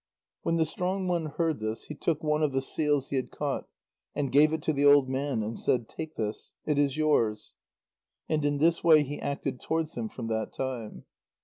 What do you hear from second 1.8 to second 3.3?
he took one of the seals he had